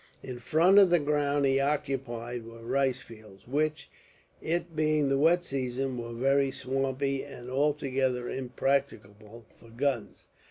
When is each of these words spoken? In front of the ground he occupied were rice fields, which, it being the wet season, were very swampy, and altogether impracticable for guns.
In 0.23 0.39
front 0.39 0.79
of 0.79 0.89
the 0.89 0.97
ground 0.97 1.45
he 1.45 1.59
occupied 1.59 2.43
were 2.47 2.63
rice 2.63 3.01
fields, 3.01 3.47
which, 3.47 3.87
it 4.41 4.75
being 4.75 5.09
the 5.09 5.17
wet 5.19 5.45
season, 5.45 5.99
were 5.99 6.11
very 6.13 6.49
swampy, 6.49 7.23
and 7.23 7.51
altogether 7.51 8.27
impracticable 8.27 9.45
for 9.57 9.69
guns. 9.69 10.25